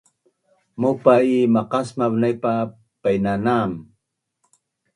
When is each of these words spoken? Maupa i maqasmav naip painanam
Maupa 0.79 1.13
i 1.33 1.35
maqasmav 1.55 2.13
naip 2.21 2.43
painanam 3.01 3.71